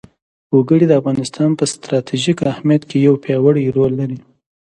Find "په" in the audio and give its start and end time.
1.59-1.63